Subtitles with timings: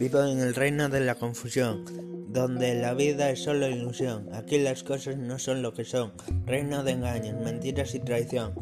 [0.00, 1.84] Vivo en el reino de la confusión,
[2.32, 4.30] donde la vida es solo ilusión.
[4.32, 6.12] Aquí las cosas no son lo que son.
[6.46, 8.54] Reino de engaños, mentiras y traición.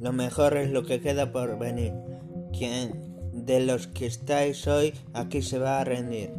[0.00, 1.92] Lo mejor es lo que queda por venir.
[2.56, 2.94] Quien
[3.34, 6.30] de los que estáis hoy aquí se va a rendir.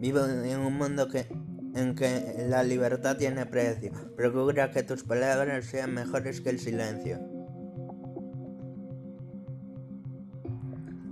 [0.00, 1.24] Vivo en un mundo que
[1.74, 3.92] en que la libertad tiene precio.
[4.16, 7.20] Procura que tus palabras sean mejores que el silencio.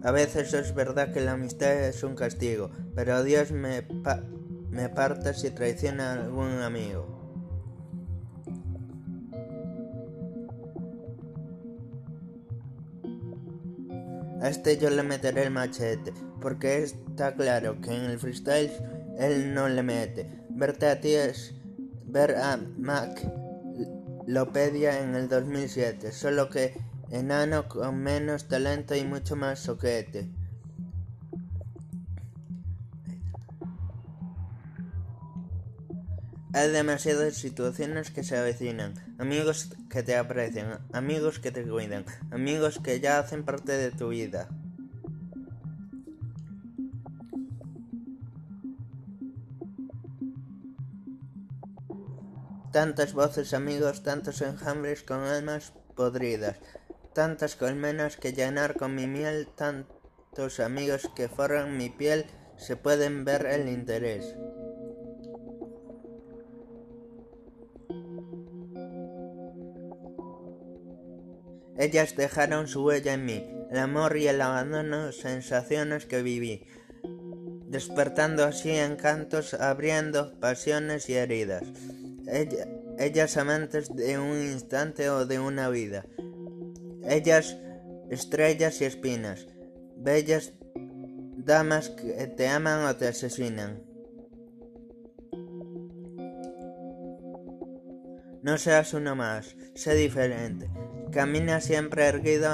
[0.04, 3.86] A veces es verdad que la amistad es un castigo, pero Dios me,
[4.68, 7.12] me parte si traiciona a algún amigo.
[14.40, 18.72] A este yo le meteré el machete, porque está claro que en el freestyle
[19.16, 20.41] él no le mete.
[20.54, 21.54] Verte a ti es
[22.04, 23.20] ver a Mac
[24.26, 26.74] Lopedia en el 2007, solo que
[27.10, 30.30] enano con menos talento y mucho más soquete.
[36.54, 42.78] Hay demasiadas situaciones que se avecinan, amigos que te aprecian, amigos que te cuidan, amigos
[42.78, 44.48] que ya hacen parte de tu vida.
[52.72, 56.56] Tantas voces amigos, tantos enjambres con almas podridas,
[57.12, 62.24] tantas colmenas que llenar con mi miel, tantos amigos que forran mi piel,
[62.56, 64.34] se pueden ver el interés.
[71.76, 76.66] Ellas dejaron su huella en mí, el amor y el abandono, sensaciones que viví,
[77.66, 81.64] despertando así encantos, abriendo pasiones y heridas
[82.26, 86.04] ellas amantes de un instante o de una vida.
[87.04, 87.56] Ellas
[88.10, 89.46] estrellas y espinas,
[89.96, 90.52] bellas
[91.36, 93.82] damas que te aman o te asesinan.
[98.42, 100.68] No seas uno más, sé diferente.
[101.12, 102.52] Camina siempre erguido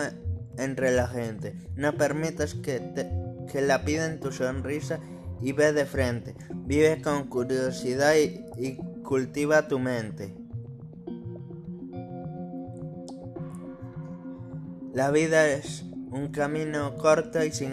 [0.58, 1.54] entre la gente.
[1.76, 3.10] No permitas que, te,
[3.50, 5.00] que la piden tu sonrisa
[5.40, 6.34] y ve de frente.
[6.54, 8.78] Vive con curiosidad y
[9.08, 10.34] cultiva tu mente.
[14.92, 17.72] La vida es un camino corto y sin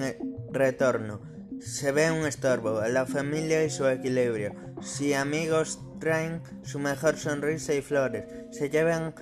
[0.49, 1.19] retorno.
[1.59, 4.53] Se ve un estorbo, la familia y su equilibrio.
[4.81, 9.13] Si amigos traen su mejor sonrisa y flores, se llevan,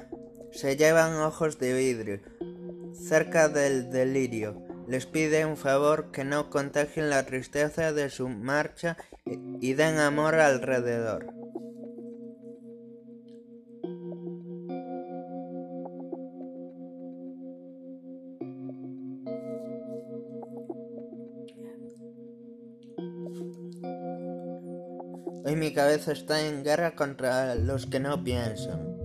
[0.51, 2.19] se llevan ojos de vidrio.
[2.93, 8.97] Cerca del delirio, les pide un favor que no contagien la tristeza de su marcha
[9.25, 11.42] y den amor alrededor.
[25.45, 29.02] Hoy mi cabeza está en guerra contra los que no piensan.